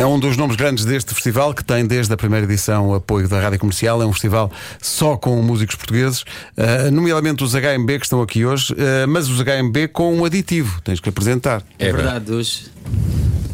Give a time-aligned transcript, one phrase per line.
[0.00, 3.28] É um dos nomes grandes deste festival, que tem desde a primeira edição o apoio
[3.28, 4.00] da Rádio Comercial.
[4.00, 8.72] É um festival só com músicos portugueses, uh, nomeadamente os HMB que estão aqui hoje,
[8.72, 10.80] uh, mas os HMB com um aditivo.
[10.80, 11.62] Tens que apresentar.
[11.78, 12.72] É, verdade, hoje,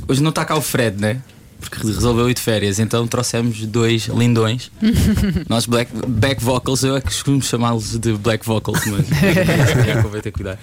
[0.07, 1.21] hoje não está cá o Fred, né?
[1.59, 4.71] Porque resolveu ir de férias, então trouxemos dois lindões.
[5.51, 10.21] Nós, black, back vocals, eu é que costumo chamá-los de black vocals, mas é, convém
[10.21, 10.61] ter cuidado.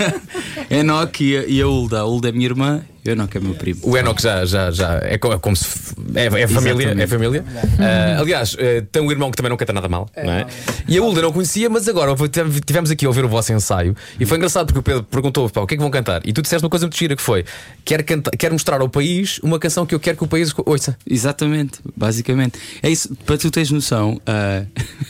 [0.70, 2.00] Enoch e a, e a Ulda.
[2.00, 3.80] A Ulda é minha irmã o Enoch é meu primo.
[3.82, 5.66] O Enoch já, já, já é como, é como se.
[6.14, 6.94] É, é família.
[6.98, 7.44] É família.
[7.78, 10.46] Ah, aliás, eh, tem um irmão que também não canta nada mal, não é?
[10.88, 13.94] E a Ulda não conhecia, mas agora tive- tivemos aqui a ouvir o vosso ensaio
[14.18, 16.22] e foi engraçado porque o Pedro perguntou: o que é que vão cantar?
[16.24, 17.44] E tu disseste uma coisa muito gira que foi:
[17.84, 18.04] quero,
[18.52, 20.96] mostrar ao país uma canção que eu quero que o país ouça.
[21.08, 22.58] Exatamente, basicamente.
[22.82, 24.64] É isso, para tu teres noção, ah,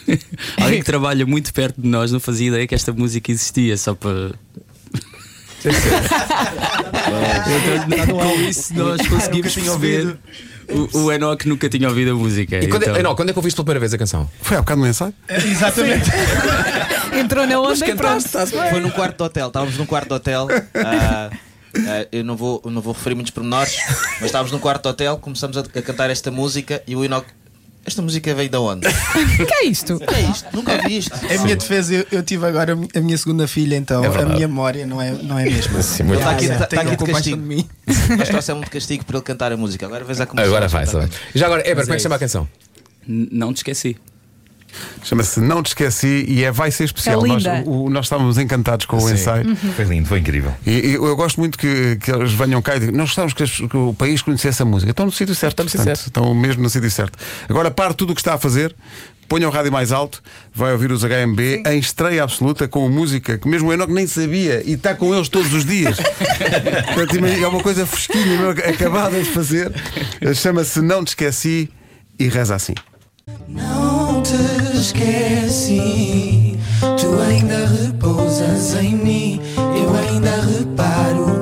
[0.61, 3.95] alguém que trabalha muito perto de nós não fazia ideia que esta música existia, só
[3.95, 4.33] para.
[7.87, 10.17] Então, com isso nós conseguimos perceber.
[10.93, 12.57] O, o Enoch nunca tinha ouvido a música.
[12.59, 14.29] E quando, então- é, não, quando é que ouviste pela primeira vez a canção?
[14.41, 15.13] Foi há bocado no ensaio?
[15.29, 16.11] Exatamente.
[17.19, 18.29] Entrou na onda e pronto.
[18.71, 20.49] Foi num quarto de hotel, estávamos num quarto de hotel.
[20.75, 21.31] ah,
[21.77, 23.77] ah, eu não vou, não vou referir muitos pormenores,
[24.21, 27.27] mas estávamos num quarto de hotel, começamos a, a cantar esta música e o Enoch.
[27.87, 28.87] Esta música veio de onde?
[28.89, 28.91] O
[29.47, 29.99] que é isto?
[29.99, 30.47] que é isto?
[30.57, 31.13] Nunca ouvi isto.
[31.31, 34.49] Em minha defesa, eu, eu tive agora a minha segunda filha, então É a minha
[34.49, 35.83] memória não é, não é a mesma.
[35.83, 37.37] Sim, muito está aqui, Ah, tá- tá tenham aqui de castigo.
[37.37, 37.69] de mim.
[38.17, 39.85] Nós trouxemos de castigo para ele cantar a música.
[39.85, 40.49] Agora vês a começar.
[40.49, 41.09] Agora vai, vai.
[41.35, 42.49] Já agora, Eber, como é é que chama a canção?
[43.07, 43.97] N- Não te esqueci.
[45.03, 47.25] Chama-se Não Te Esqueci e é Vai Ser Especial.
[47.25, 49.55] É nós, o- nós estávamos encantados com o ensaio.
[49.57, 50.53] Foi lindo, foi incrível.
[50.67, 53.69] E, e eu gosto muito que, que eles venham cá e digam: Nós gostávamos que,
[53.69, 54.91] que o país conhecesse a música.
[54.91, 56.07] Estão no sítio certo, Estão no sítio certo.
[56.07, 57.19] estão mesmo no sítio certo.
[57.49, 58.75] Agora pare tudo o que está a fazer,
[59.29, 60.23] ponha o rádio mais alto,
[60.55, 64.63] vai ouvir os HMB em estreia absoluta com música que mesmo o Enoch nem sabia
[64.65, 65.97] e está com eles todos os dias.
[66.95, 69.73] Portanto, é uma coisa fresquinha, mesmo acabada de fazer.
[70.35, 71.71] Chama-se Não Te Esqueci
[72.19, 72.75] e reza assim.
[74.25, 81.34] Te esqueci, tu ainda repousas em mim, eu ainda reparo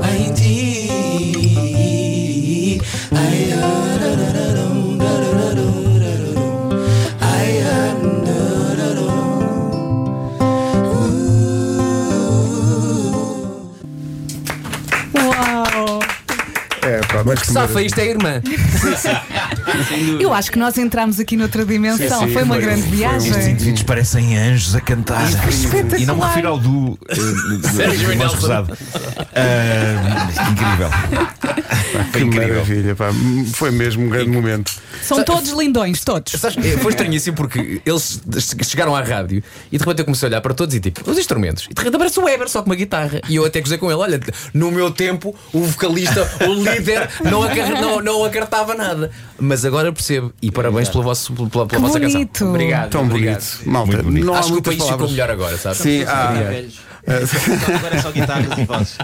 [17.25, 18.43] pá, mas Que safa, isto é a irmã.
[20.21, 22.21] Eu acho que nós entramos aqui noutra dimensão.
[22.21, 23.31] Sim, sim, foi uma foi- grande foi viagem.
[23.31, 25.23] Estes indivíduos parecem anjos a cantar.
[25.49, 26.01] espetacular.
[26.01, 28.37] E não me refiro ao du eh, do- do Sérgio do Nelson.
[28.37, 28.79] Rosado.
[29.35, 30.91] Ah, incrível.
[32.13, 32.49] que incrível.
[32.49, 33.11] maravilha, pá.
[33.55, 34.73] Foi mesmo um grande momento.
[35.03, 36.33] São todos lindões, todos.
[36.33, 38.21] Sabes, eh, foi estranhíssimo porque eles
[38.65, 41.19] chegaram à rádio e de repente eu comecei a olhar para todos e tipo, os
[41.19, 41.65] instrumentos.
[41.71, 43.21] E de repente aparece o Weber só com uma guitarra.
[43.29, 44.21] E eu até gozei com ele: olha,
[44.55, 49.11] no meu tempo, o vocalista, o líder, não, acar não, não acartava nada.
[49.39, 50.33] Mas agora percebo.
[50.41, 52.29] E parabéns pela, vosso, pela, pela Que vossa bonito.
[52.33, 52.49] canção.
[52.51, 52.91] Obrigado.
[52.91, 53.41] Tão obrigado.
[53.41, 53.71] bonito.
[53.71, 54.25] Malta, Muito bonito.
[54.27, 55.11] não Acho que o país ficou palavras.
[55.11, 55.79] melhor agora, sabes?
[55.79, 56.81] Sim, há, Velhos.
[57.07, 58.97] Agora é só guitarras e vozes.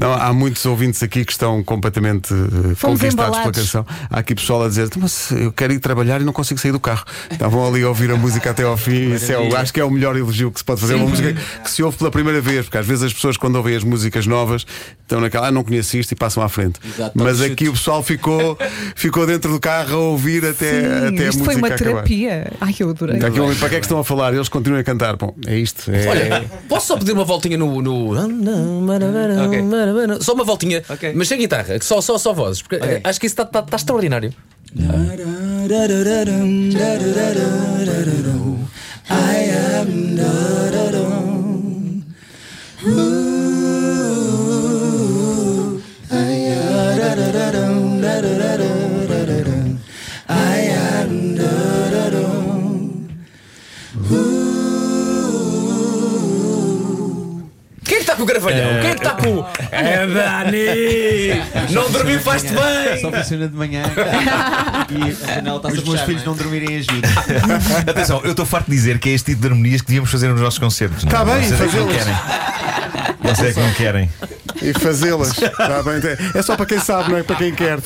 [0.00, 2.28] Não há muitos ouvintes aqui que estão completamente
[2.76, 3.60] Fomos conquistados pela embalados.
[3.62, 3.86] canção.
[4.08, 6.80] Há aqui pessoal a dizer: Mas eu quero ir trabalhar e não consigo sair do
[6.80, 7.04] carro.
[7.30, 9.14] Estavam ali a ouvir a música até ao fim.
[9.14, 10.94] Isso é, o- acho que é o melhor elogio que se pode fazer.
[10.94, 11.34] Uma música
[11.64, 14.26] que se ouve pela primeira vez, porque às vezes as pessoas, quando ouvem as músicas
[14.26, 14.64] novas,
[15.02, 16.78] estão naquela, ah, não conheço isto e passam à frente.
[16.84, 18.56] Exato, Mas aqui o pessoal ficou,
[18.94, 21.84] ficou dentro do carro a ouvir até, Sim, até a isto música foi uma acabar.
[21.92, 22.52] terapia.
[22.60, 23.16] Ai, eu adorei.
[23.16, 24.32] Está aqui um para que é que estão a falar?
[24.32, 25.16] Eles continuam a cantar.
[25.16, 25.90] Bom, é isto.
[25.90, 26.06] É...
[26.06, 27.82] Olha, posso só pedir uma voltinha no.
[27.82, 28.14] no...
[29.46, 29.62] Ok.
[30.20, 31.12] Só uma voltinha, Ok.
[31.14, 34.32] mas sem guitarra, só, só, só vozes, porque eh, acho que isso está está extraordinário.
[34.72, 34.76] I
[58.20, 58.80] com o gravalhão?
[58.80, 59.46] Quem é que está com.
[59.70, 61.72] É Dani!
[61.72, 63.00] Não dormi faz-te bem!
[63.00, 63.82] Só funciona de manhã
[64.90, 66.36] e a janela está-se Os meus filhos não é?
[66.36, 67.08] não dormirem ajuda.
[67.90, 70.28] Atenção, eu estou farto de dizer que é este tipo de harmonias que devíamos fazer
[70.28, 71.04] nos nossos concertos.
[71.04, 71.34] Tá não?
[71.34, 72.49] bem, é que
[73.22, 73.34] não.
[73.34, 74.10] Vocês é que não querem.
[74.62, 75.32] e fazê-las.
[75.56, 76.00] Tá bem?
[76.34, 77.78] É só para quem sabe, não é para quem quer.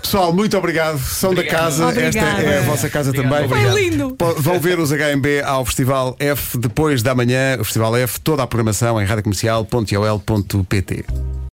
[0.00, 0.98] Pessoal, muito obrigado.
[0.98, 1.86] São da casa.
[1.86, 2.28] Obrigada.
[2.28, 3.48] Esta é a vossa casa também.
[3.48, 4.16] Foi lindo.
[4.38, 7.56] Vão ver os HMB ao Festival F depois da manhã.
[7.60, 11.04] O Festival F, toda a programação em radiocomercial.ol.pt.